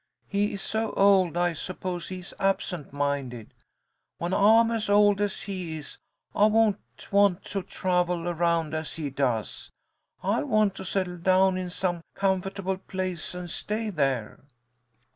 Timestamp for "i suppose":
1.37-2.07